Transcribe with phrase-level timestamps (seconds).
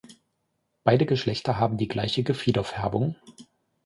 [0.83, 3.17] Beide Geschlechter haben die gleiche Gefiederfärbung.